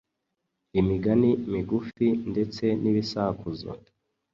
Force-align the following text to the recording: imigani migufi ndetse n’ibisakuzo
imigani 0.79 1.29
migufi 1.51 2.07
ndetse 2.31 2.63
n’ibisakuzo 2.81 3.69